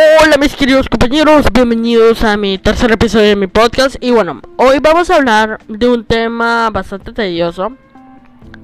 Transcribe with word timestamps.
Hola 0.00 0.36
mis 0.38 0.54
queridos 0.54 0.88
compañeros, 0.88 1.46
bienvenidos 1.52 2.22
a 2.22 2.36
mi 2.36 2.56
tercer 2.56 2.92
episodio 2.92 3.30
de 3.30 3.34
mi 3.34 3.48
podcast 3.48 3.96
y 4.00 4.12
bueno, 4.12 4.40
hoy 4.56 4.78
vamos 4.78 5.10
a 5.10 5.16
hablar 5.16 5.58
de 5.66 5.88
un 5.88 6.04
tema 6.04 6.70
bastante 6.70 7.12
tedioso 7.12 7.72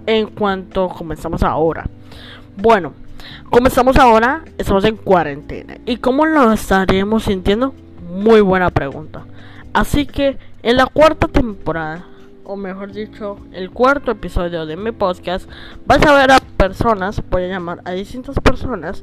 en 0.07 0.29
cuanto 0.29 0.89
comenzamos 0.89 1.43
ahora. 1.43 1.89
Bueno, 2.57 2.93
comenzamos 3.51 3.97
ahora, 3.97 4.45
estamos 4.59 4.85
en 4.85 4.97
cuarentena 4.97 5.79
y 5.85 5.97
¿cómo 5.97 6.25
lo 6.25 6.53
estaremos 6.53 7.25
sintiendo? 7.25 7.75
Muy 8.13 8.41
buena 8.41 8.71
pregunta. 8.71 9.25
Así 9.73 10.07
que 10.07 10.39
en 10.63 10.77
la 10.77 10.87
cuarta 10.87 11.27
temporada, 11.27 12.05
o 12.45 12.55
mejor 12.55 12.93
dicho, 12.93 13.39
el 13.51 13.71
cuarto 13.71 14.13
episodio 14.13 14.67
de 14.67 14.77
mi 14.77 14.93
podcast, 14.93 15.51
vas 15.85 16.01
a 16.07 16.13
ver 16.13 16.31
a 16.31 16.39
personas, 16.39 17.21
voy 17.29 17.43
a 17.43 17.49
llamar 17.49 17.81
a 17.85 17.91
distintas 17.91 18.39
personas 18.39 19.03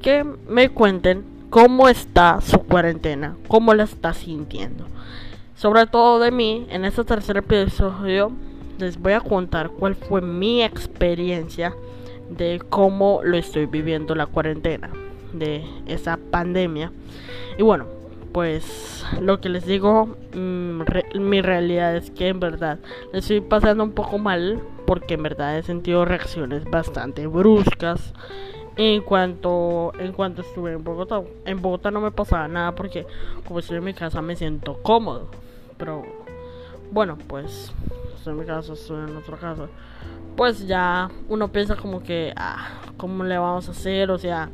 que 0.00 0.22
me 0.22 0.68
cuenten 0.68 1.37
cómo 1.50 1.88
está 1.88 2.40
su 2.40 2.58
cuarentena, 2.60 3.36
cómo 3.48 3.74
la 3.74 3.84
está 3.84 4.14
sintiendo. 4.14 4.86
Sobre 5.54 5.86
todo 5.86 6.20
de 6.20 6.30
mí, 6.30 6.66
en 6.70 6.84
este 6.84 7.04
tercer 7.04 7.38
episodio 7.38 8.32
les 8.78 8.98
voy 8.98 9.12
a 9.12 9.20
contar 9.20 9.70
cuál 9.70 9.96
fue 9.96 10.20
mi 10.20 10.62
experiencia 10.62 11.74
de 12.30 12.60
cómo 12.68 13.20
lo 13.24 13.36
estoy 13.36 13.66
viviendo 13.66 14.14
la 14.14 14.26
cuarentena, 14.26 14.90
de 15.32 15.64
esa 15.86 16.16
pandemia. 16.16 16.92
Y 17.58 17.62
bueno, 17.62 17.86
pues 18.32 19.04
lo 19.20 19.40
que 19.40 19.48
les 19.48 19.66
digo, 19.66 20.16
mm, 20.34 20.82
mi 21.18 21.40
realidad 21.40 21.96
es 21.96 22.10
que 22.10 22.28
en 22.28 22.38
verdad 22.38 22.78
le 23.12 23.18
estoy 23.18 23.40
pasando 23.40 23.82
un 23.82 23.92
poco 23.92 24.18
mal 24.18 24.60
porque 24.86 25.14
en 25.14 25.22
verdad 25.24 25.58
he 25.58 25.62
sentido 25.62 26.04
reacciones 26.04 26.64
bastante 26.64 27.26
bruscas 27.26 28.12
en 28.78 29.02
cuanto 29.02 29.92
en 29.98 30.12
cuanto 30.12 30.42
estuve 30.42 30.72
en 30.72 30.84
Bogotá. 30.84 31.20
En 31.44 31.60
Bogotá 31.60 31.90
no 31.90 32.00
me 32.00 32.12
pasaba 32.12 32.46
nada 32.46 32.74
porque 32.74 33.06
como 33.46 33.58
estoy 33.58 33.78
en 33.78 33.84
mi 33.84 33.92
casa 33.92 34.22
me 34.22 34.36
siento 34.36 34.78
cómodo. 34.82 35.26
Pero 35.76 36.04
bueno, 36.92 37.18
pues 37.26 37.72
estoy 38.16 38.34
en 38.34 38.38
mi 38.38 38.46
casa, 38.46 38.72
estoy 38.72 39.10
en 39.10 39.16
otra 39.16 39.36
casa. 39.36 39.66
Pues 40.36 40.66
ya 40.68 41.10
uno 41.28 41.48
piensa 41.48 41.74
como 41.74 42.04
que, 42.04 42.32
ah, 42.36 42.68
¿cómo 42.96 43.24
le 43.24 43.36
vamos 43.36 43.66
a 43.66 43.72
hacer? 43.72 44.12
O 44.12 44.18
sea, 44.18 44.48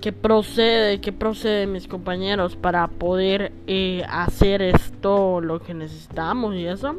¿qué 0.00 0.12
procede? 0.12 1.00
¿Qué 1.00 1.12
procede 1.12 1.68
mis 1.68 1.86
compañeros 1.86 2.56
para 2.56 2.88
poder 2.88 3.52
eh, 3.68 4.02
hacer 4.08 4.60
esto 4.60 5.40
lo 5.40 5.60
que 5.60 5.72
necesitamos 5.72 6.56
y 6.56 6.66
eso? 6.66 6.96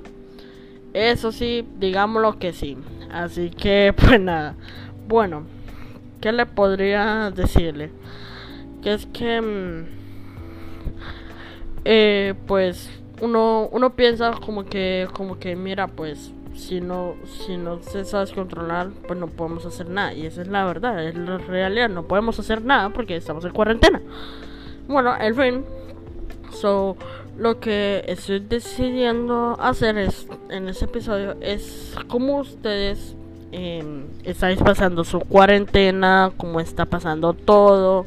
Eso 0.94 1.34
sí, 1.34 1.68
digámoslo 1.78 2.40
que 2.40 2.54
sí. 2.54 2.78
Así 3.12 3.50
que, 3.50 3.94
pues 3.98 4.22
nada. 4.22 4.56
Bueno. 5.10 5.44
¿Qué 6.24 6.32
le 6.32 6.46
podría 6.46 7.32
decirle? 7.32 7.92
Que 8.82 8.94
es 8.94 9.06
que, 9.08 9.42
mm, 9.42 9.86
eh, 11.84 12.34
pues, 12.48 12.90
uno, 13.20 13.68
uno 13.70 13.94
piensa 13.94 14.32
como 14.32 14.64
que, 14.64 15.10
como 15.12 15.38
que, 15.38 15.58
mira, 15.58 15.88
pues, 15.88 16.32
si 16.56 16.80
no, 16.80 17.16
si 17.26 17.58
no 17.58 17.82
se 17.82 18.06
sabe 18.06 18.32
controlar, 18.32 18.92
pues 19.06 19.20
no 19.20 19.28
podemos 19.28 19.66
hacer 19.66 19.90
nada. 19.90 20.14
Y 20.14 20.26
esa 20.26 20.44
es 20.44 20.48
la 20.48 20.64
verdad, 20.64 21.06
es 21.06 21.14
la 21.14 21.40
realidad. 21.40 21.90
No 21.90 22.04
podemos 22.04 22.40
hacer 22.40 22.64
nada 22.64 22.92
porque 22.92 23.18
estamos 23.18 23.44
en 23.44 23.52
cuarentena. 23.52 24.02
Bueno, 24.88 25.18
el 25.18 25.36
fin. 25.36 25.66
So, 26.54 26.96
lo 27.38 27.60
que 27.60 28.06
estoy 28.08 28.40
decidiendo 28.40 29.58
hacer 29.60 29.98
es, 29.98 30.26
en 30.50 30.70
ese 30.70 30.86
episodio 30.86 31.36
es 31.42 31.94
como 32.08 32.38
ustedes 32.38 33.18
eh, 33.56 34.06
estáis 34.24 34.60
pasando 34.60 35.04
su 35.04 35.20
cuarentena, 35.20 36.32
cómo 36.38 36.60
está 36.60 36.86
pasando 36.86 37.34
todo. 37.34 38.06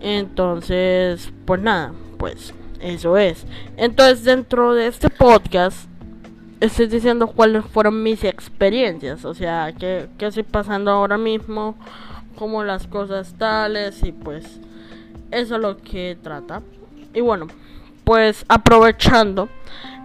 Entonces, 0.00 1.30
pues 1.44 1.60
nada, 1.60 1.92
pues 2.16 2.54
eso 2.80 3.18
es. 3.18 3.46
Entonces, 3.76 4.24
dentro 4.24 4.74
de 4.74 4.86
este 4.86 5.10
podcast, 5.10 5.88
estoy 6.60 6.86
diciendo 6.86 7.26
cuáles 7.26 7.66
fueron 7.66 8.02
mis 8.02 8.24
experiencias. 8.24 9.26
O 9.26 9.34
sea, 9.34 9.74
qué, 9.78 10.08
qué 10.16 10.26
estoy 10.26 10.42
pasando 10.42 10.90
ahora 10.90 11.18
mismo, 11.18 11.76
cómo 12.36 12.64
las 12.64 12.86
cosas 12.86 13.34
tales, 13.34 14.02
y 14.02 14.12
pues 14.12 14.58
eso 15.30 15.56
es 15.56 15.60
lo 15.60 15.76
que 15.76 16.16
trata. 16.22 16.62
Y 17.12 17.20
bueno, 17.20 17.46
pues 18.04 18.46
aprovechando 18.48 19.50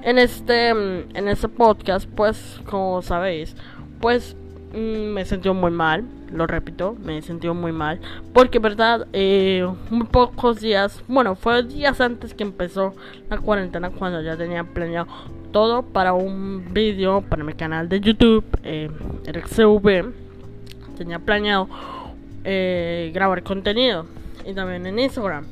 en 0.04 0.18
este 0.20 0.70
en 0.70 1.28
este 1.30 1.48
podcast, 1.48 2.06
pues 2.06 2.60
como 2.66 3.02
sabéis, 3.02 3.56
pues 4.02 4.36
me 4.78 5.26
sentí 5.26 5.50
muy 5.50 5.72
mal, 5.72 6.06
lo 6.32 6.48
repito, 6.48 6.96
me 7.04 7.22
sentí 7.22 7.50
muy 7.50 7.72
mal, 7.72 8.00
porque 8.34 8.60
verdad, 8.60 9.08
eh, 9.14 9.68
muy 9.90 10.08
pocos 10.08 10.62
días, 10.62 11.04
bueno, 11.08 11.36
fue 11.36 11.64
días 11.64 12.00
antes 12.02 12.34
que 12.34 12.44
empezó 12.44 12.94
la 13.30 13.38
cuarentena 13.38 13.90
cuando 13.90 14.22
ya 14.22 14.38
tenía 14.38 14.64
planeado 14.64 15.08
todo 15.52 15.82
para 15.84 16.14
un 16.14 16.74
vídeo 16.74 17.22
para 17.22 17.44
mi 17.44 17.54
canal 17.54 17.90
de 17.90 18.00
YouTube, 18.00 18.46
eh, 18.64 18.90
CV, 19.50 20.06
tenía 20.98 21.20
planeado 21.20 21.68
eh, 22.44 23.12
grabar 23.14 23.44
contenido 23.44 24.06
y 24.46 24.54
también 24.54 24.86
en 24.86 25.00
Instagram. 25.00 25.46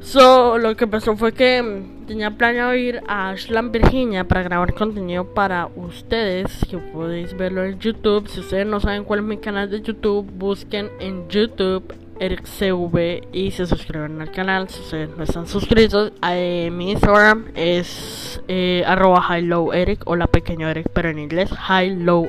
So, 0.00 0.56
lo 0.58 0.76
que 0.76 0.86
pasó 0.86 1.16
fue 1.16 1.32
que 1.32 1.62
mm, 1.62 2.06
tenía 2.06 2.30
planeado 2.30 2.74
ir 2.74 3.02
a 3.06 3.30
Ashland, 3.30 3.70
Virginia 3.70 4.24
para 4.24 4.42
grabar 4.42 4.74
contenido 4.74 5.34
para 5.34 5.68
ustedes, 5.76 6.64
que 6.70 6.78
podéis 6.78 7.36
verlo 7.36 7.64
en 7.64 7.78
YouTube. 7.78 8.26
Si 8.28 8.40
ustedes 8.40 8.66
no 8.66 8.80
saben 8.80 9.04
cuál 9.04 9.20
es 9.20 9.26
mi 9.26 9.36
canal 9.36 9.70
de 9.70 9.82
YouTube, 9.82 10.28
busquen 10.32 10.90
en 11.00 11.28
YouTube 11.28 11.94
EricCV 12.20 13.28
y 13.32 13.50
se 13.50 13.66
suscriben 13.66 14.20
al 14.20 14.30
canal 14.30 14.68
si 14.68 14.80
ustedes 14.80 15.10
no 15.16 15.24
están 15.24 15.46
suscritos. 15.46 16.12
Eh, 16.30 16.70
mi 16.70 16.92
Instagram 16.92 17.46
es 17.54 18.40
eh, 18.46 18.84
arroba 18.86 19.26
Eric 19.72 20.02
o 20.06 20.16
la 20.16 20.26
pequeño 20.26 20.68
Eric, 20.68 20.88
pero 20.92 21.08
en 21.08 21.18
inglés 21.18 21.50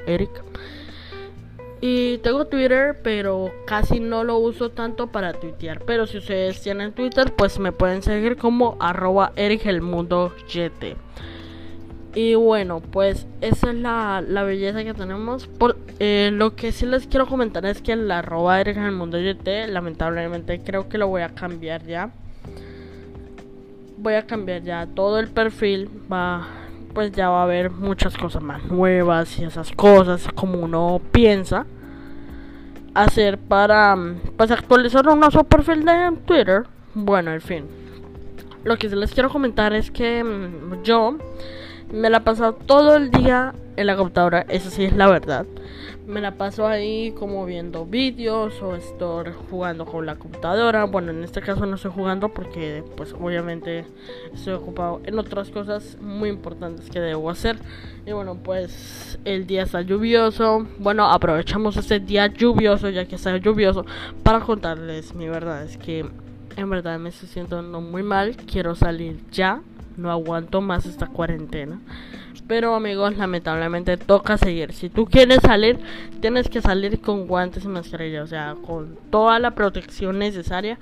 Eric. 0.07 0.29
Y 1.83 2.19
tengo 2.19 2.45
Twitter, 2.45 2.99
pero 3.01 3.51
casi 3.65 3.99
no 3.99 4.23
lo 4.23 4.37
uso 4.37 4.69
tanto 4.69 5.07
para 5.07 5.33
tuitear. 5.33 5.81
Pero 5.83 6.05
si 6.05 6.19
ustedes 6.19 6.61
tienen 6.61 6.93
Twitter, 6.93 7.33
pues 7.35 7.57
me 7.57 7.71
pueden 7.71 8.03
seguir 8.03 8.37
como 8.37 8.77
arroba. 8.79 9.33
Y 12.13 12.35
bueno, 12.35 12.81
pues 12.81 13.25
esa 13.39 13.71
es 13.71 13.75
la, 13.77 14.43
belleza 14.43 14.83
que 14.83 14.93
tenemos. 14.93 15.47
Por, 15.47 15.75
eh, 15.97 16.29
lo 16.31 16.55
que 16.55 16.71
sí 16.71 16.85
les 16.85 17.07
quiero 17.07 17.25
comentar 17.25 17.65
es 17.65 17.81
que 17.81 17.93
el 17.93 18.11
arroba 18.11 18.61
lamentablemente 18.63 20.61
creo 20.63 20.87
que 20.87 20.99
lo 20.99 21.07
voy 21.07 21.23
a 21.23 21.29
cambiar 21.29 21.83
ya. 21.83 22.11
Voy 23.97 24.13
a 24.13 24.27
cambiar 24.27 24.61
ya 24.61 24.85
todo 24.85 25.19
el 25.19 25.29
perfil. 25.29 25.89
Va, 26.11 26.47
pues 26.93 27.11
ya 27.11 27.29
va 27.29 27.41
a 27.41 27.43
haber 27.43 27.71
muchas 27.71 28.17
cosas 28.17 28.43
más 28.43 28.63
nuevas 28.65 29.39
y 29.39 29.45
esas 29.45 29.71
cosas 29.71 30.27
como 30.35 30.59
uno 30.59 31.01
piensa 31.11 31.65
hacer 32.93 33.37
para 33.37 33.95
pues 34.37 34.51
actualizar 34.51 35.07
un 35.07 35.19
nuevo 35.19 35.43
perfil 35.43 35.85
de 35.85 36.17
Twitter. 36.25 36.63
Bueno, 36.93 37.31
en 37.31 37.41
fin. 37.41 37.65
Lo 38.63 38.77
que 38.77 38.89
les 38.89 39.13
quiero 39.13 39.29
comentar 39.29 39.73
es 39.73 39.89
que 39.89 40.23
mm, 40.23 40.83
yo 40.83 41.17
me 41.91 42.09
la 42.09 42.17
he 42.17 42.21
pasado 42.21 42.53
todo 42.53 42.95
el 42.95 43.11
día 43.11 43.53
en 43.75 43.87
la 43.87 43.95
computadora, 43.95 44.45
eso 44.49 44.69
sí 44.69 44.85
es 44.85 44.95
la 44.95 45.07
verdad 45.07 45.45
me 46.11 46.19
la 46.19 46.31
paso 46.31 46.67
ahí 46.67 47.11
como 47.11 47.45
viendo 47.45 47.85
vídeos 47.85 48.61
o 48.61 48.75
estoy 48.75 49.31
jugando 49.49 49.85
con 49.85 50.05
la 50.05 50.15
computadora. 50.15 50.83
Bueno, 50.85 51.11
en 51.11 51.23
este 51.23 51.41
caso 51.41 51.65
no 51.65 51.75
estoy 51.75 51.91
jugando 51.91 52.29
porque 52.29 52.83
pues 52.97 53.13
obviamente 53.13 53.85
estoy 54.33 54.53
ocupado 54.53 55.01
en 55.05 55.17
otras 55.17 55.49
cosas 55.49 55.97
muy 56.01 56.29
importantes 56.29 56.89
que 56.89 56.99
debo 56.99 57.29
hacer. 57.29 57.57
Y 58.05 58.11
bueno, 58.11 58.35
pues 58.35 59.19
el 59.25 59.47
día 59.47 59.63
está 59.63 59.81
lluvioso. 59.81 60.67
Bueno, 60.79 61.09
aprovechamos 61.09 61.77
este 61.77 61.99
día 61.99 62.27
lluvioso 62.27 62.89
ya 62.89 63.05
que 63.05 63.15
está 63.15 63.37
lluvioso 63.37 63.85
para 64.23 64.41
contarles 64.41 65.13
mi 65.13 65.29
verdad. 65.29 65.63
Es 65.63 65.77
que 65.77 66.05
en 66.57 66.69
verdad 66.69 66.99
me 66.99 67.09
estoy 67.09 67.29
sintiendo 67.29 67.79
muy 67.79 68.03
mal. 68.03 68.35
Quiero 68.35 68.75
salir 68.75 69.21
ya. 69.31 69.61
No 70.01 70.11
aguanto 70.11 70.61
más 70.61 70.85
esta 70.85 71.07
cuarentena. 71.07 71.79
Pero 72.47 72.75
amigos, 72.75 73.15
lamentablemente 73.17 73.97
toca 73.97 74.37
seguir. 74.37 74.73
Si 74.73 74.89
tú 74.89 75.05
quieres 75.05 75.39
salir, 75.41 75.79
tienes 76.19 76.49
que 76.49 76.61
salir 76.61 76.99
con 76.99 77.27
guantes 77.27 77.65
y 77.65 77.67
mascarilla, 77.67 78.23
o 78.23 78.27
sea, 78.27 78.55
con 78.65 78.97
toda 79.09 79.39
la 79.39 79.51
protección 79.51 80.19
necesaria 80.19 80.79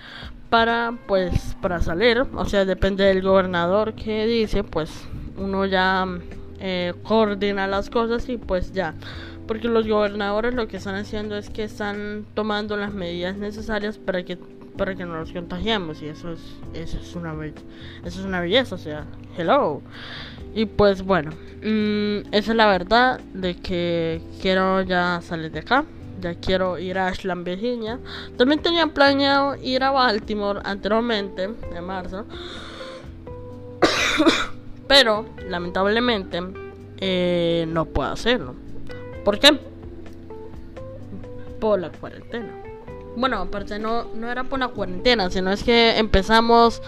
para 0.50 0.94
pues 1.08 1.56
para 1.62 1.82
salir. 1.82 2.26
O 2.34 2.46
sea, 2.46 2.66
depende 2.66 3.04
del 3.04 3.22
gobernador 3.22 3.94
que 3.94 4.26
dice, 4.26 4.64
pues 4.64 5.08
uno 5.38 5.66
ya 5.66 6.08
eh, 6.60 6.94
coordina 7.04 7.68
las 7.68 7.90
cosas 7.90 8.28
y 8.30 8.38
pues 8.38 8.72
ya. 8.72 8.96
Porque 9.48 9.68
los 9.68 9.88
gobernadores 9.88 10.54
lo 10.54 10.68
que 10.68 10.78
están 10.78 10.96
haciendo 10.96 11.36
es 11.36 11.50
que 11.50 11.64
están 11.64 12.26
tomando 12.36 12.78
las 12.78 12.94
medidas 12.94 13.36
necesarias 13.38 13.98
para 13.98 14.24
que 14.24 14.38
para 14.80 14.96
que 14.96 15.06
no 15.06 15.16
nos 15.20 15.34
contagiemos 15.34 16.02
y 16.02 16.08
eso 16.08 16.32
es 16.32 16.40
eso 16.74 16.98
es 16.98 17.14
una 17.14 17.36
eso 17.46 18.20
es 18.22 18.26
una 18.26 18.40
belleza, 18.40 18.76
o 18.76 18.78
sea, 18.78 19.06
hello. 19.38 19.82
Y 20.56 20.66
pues 20.66 21.04
bueno, 21.04 21.32
mmm, 21.62 22.20
esa 22.32 22.52
es 22.52 22.56
la 22.56 22.66
verdad 22.68 23.20
de 23.34 23.58
que 23.58 24.22
quiero 24.42 24.82
ya 24.82 25.20
salir 25.22 25.52
de 25.52 25.60
acá. 25.60 25.84
ya 26.22 26.34
quiero 26.36 26.80
ir 26.80 26.98
a 26.98 27.08
Ashland, 27.08 27.46
Virginia. 27.46 28.00
También 28.38 28.62
tenía 28.62 28.88
planeado 28.88 29.56
ir 29.62 29.84
a 29.84 29.92
Baltimore 29.92 30.62
anteriormente, 30.64 31.50
en 31.76 31.84
marzo. 31.86 32.26
Pero, 34.88 35.26
lamentablemente, 35.48 36.42
eh, 36.98 37.66
no 37.70 37.86
puedo 37.86 38.10
hacerlo. 38.10 38.56
¿Por 39.24 39.40
qué? 39.40 39.58
Por 41.60 41.80
la 41.80 41.90
cuarentena. 41.90 42.69
Bueno, 43.16 43.38
aparte 43.38 43.80
no, 43.80 44.06
no 44.16 44.32
era 44.32 44.44
por 44.44 44.60
la 44.60 44.70
cuarentena, 44.70 45.30
sino 45.30 45.52
es 45.52 45.64
que 45.64 45.98
empezamos 45.98 46.82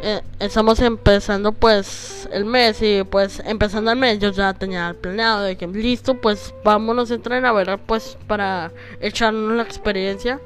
eh, 0.00 0.22
estamos 0.38 0.78
empezando 0.78 1.50
pues 1.50 2.28
el 2.32 2.44
mes 2.44 2.80
y 2.82 3.02
pues 3.02 3.42
empezando 3.44 3.90
el 3.90 3.98
mes 3.98 4.20
yo 4.20 4.30
ya 4.30 4.54
tenía 4.54 4.94
planeado 5.00 5.42
de 5.42 5.56
que 5.56 5.66
listo 5.66 6.14
pues 6.14 6.54
vámonos 6.62 7.10
a 7.10 7.14
entrenar 7.14 7.46
a 7.46 7.52
ver 7.52 7.78
pues 7.84 8.16
para 8.28 8.70
echarnos 9.00 9.56
la 9.56 9.64
experiencia 9.64 10.38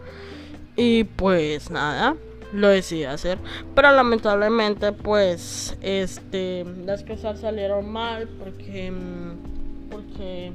y 0.74 1.04
pues 1.04 1.70
nada 1.70 2.16
lo 2.54 2.68
decidí 2.68 3.04
hacer. 3.04 3.36
Pero 3.74 3.92
lamentablemente 3.92 4.92
pues 4.92 5.76
este 5.82 6.64
las 6.86 7.02
cosas 7.04 7.40
salieron 7.40 7.90
mal 7.92 8.28
porque 8.38 8.90
mm, 8.90 9.90
porque 9.90 10.52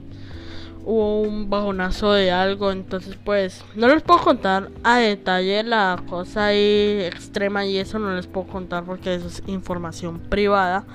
hubo 0.88 1.20
un 1.22 1.50
bajonazo 1.50 2.14
de 2.14 2.32
algo, 2.32 2.72
entonces 2.72 3.18
pues 3.22 3.62
no 3.76 3.90
les 3.90 4.02
puedo 4.02 4.22
contar 4.22 4.70
a 4.86 5.00
detalle 5.00 5.62
la 5.64 6.02
cosa 6.10 6.46
ahí 6.46 7.02
extrema 7.02 7.66
y 7.66 7.78
eso 7.78 8.00
no 8.00 8.16
les 8.16 8.26
puedo 8.26 8.48
contar 8.48 8.86
porque 8.86 9.14
eso 9.14 9.28
es 9.28 9.44
información 9.48 10.18
privada, 10.18 10.86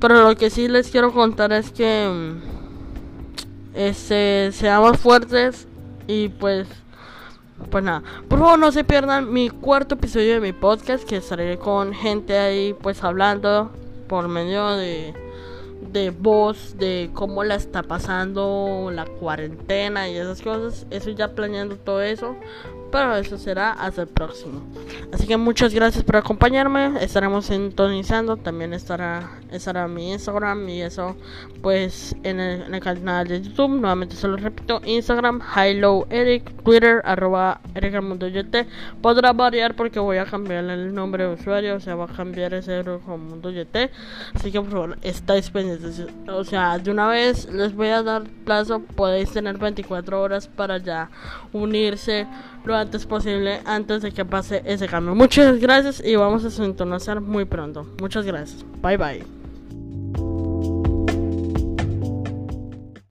pero 0.00 0.28
lo 0.28 0.36
que 0.36 0.50
sí 0.50 0.66
les 0.66 0.90
quiero 0.90 1.12
contar 1.12 1.52
es 1.52 1.70
que 1.70 2.08
mm, 2.12 3.76
este 3.76 4.50
seamos 4.50 4.98
fuertes 4.98 5.68
y 6.08 6.28
pues 6.28 6.66
pues 7.70 7.84
nada, 7.84 8.02
por 8.28 8.40
favor 8.40 8.58
no 8.58 8.72
se 8.72 8.82
pierdan 8.82 9.32
mi 9.32 9.48
cuarto 9.48 9.94
episodio 9.94 10.34
de 10.34 10.40
mi 10.40 10.52
podcast 10.52 11.04
que 11.04 11.18
estaré 11.18 11.56
con 11.56 11.94
gente 11.94 12.36
ahí 12.36 12.74
pues 12.82 13.04
hablando 13.04 13.70
por 14.08 14.26
medio 14.26 14.70
de 14.70 15.14
de 15.80 16.10
voz, 16.10 16.76
de 16.78 17.10
cómo 17.14 17.44
la 17.44 17.54
está 17.54 17.82
pasando 17.82 18.90
la 18.92 19.06
cuarentena 19.06 20.08
y 20.08 20.16
esas 20.16 20.42
cosas. 20.42 20.86
Eso 20.90 21.10
ya 21.10 21.34
planeando 21.34 21.76
todo 21.76 22.02
eso. 22.02 22.36
Pero 22.90 23.16
eso 23.16 23.36
será 23.36 23.72
hasta 23.72 24.02
el 24.02 24.08
próximo. 24.08 24.62
Así 25.12 25.26
que 25.26 25.36
muchas 25.36 25.74
gracias 25.74 26.04
por 26.04 26.16
acompañarme. 26.16 27.02
Estaremos 27.02 27.46
sintonizando. 27.46 28.36
También 28.36 28.72
estará, 28.72 29.30
estará 29.50 29.88
mi 29.88 30.12
Instagram 30.12 30.68
y 30.68 30.82
eso 30.82 31.16
pues 31.62 32.14
en 32.22 32.40
el, 32.40 32.80
canal 32.80 33.26
de 33.26 33.42
YouTube. 33.42 33.70
Nuevamente 33.80 34.14
se 34.16 34.28
lo 34.28 34.36
repito. 34.36 34.80
Instagram, 34.84 35.40
Hello 35.56 36.06
Eric, 36.10 36.62
Twitter, 36.62 37.02
arroba 37.04 37.60
Eric 37.74 38.00
Mundo 38.02 38.26
Podrá 39.02 39.32
variar 39.32 39.74
porque 39.74 39.98
voy 39.98 40.18
a 40.18 40.24
cambiar 40.24 40.64
el 40.64 40.94
nombre 40.94 41.26
de 41.26 41.34
usuario. 41.34 41.76
O 41.76 41.80
sea, 41.80 41.96
va 41.96 42.04
a 42.04 42.08
cambiar 42.08 42.54
ese 42.54 42.82
como 42.84 43.18
Mundo 43.18 43.50
YT. 43.50 43.90
Así 44.34 44.52
que 44.52 44.60
por 44.60 44.70
favor, 44.70 44.98
estáis 45.02 45.50
pendientes. 45.50 46.06
O 46.28 46.44
sea, 46.44 46.78
de 46.78 46.90
una 46.90 47.08
vez 47.08 47.50
les 47.52 47.74
voy 47.74 47.88
a 47.88 48.02
dar 48.02 48.24
plazo. 48.44 48.80
Podéis 48.80 49.32
tener 49.32 49.58
24 49.58 50.20
horas 50.20 50.46
para 50.46 50.78
ya 50.78 51.10
unirse 51.52 52.26
antes 52.76 53.06
posible 53.06 53.60
antes 53.64 54.02
de 54.02 54.12
que 54.12 54.24
pase 54.24 54.62
ese 54.64 54.86
cambio. 54.86 55.14
Muchas 55.14 55.58
gracias 55.58 56.02
y 56.04 56.16
vamos 56.16 56.44
a 56.44 56.50
sintonizar 56.50 57.20
muy 57.20 57.44
pronto. 57.44 57.86
Muchas 58.00 58.24
gracias. 58.24 58.64
Bye 58.82 58.96
bye. 58.96 59.45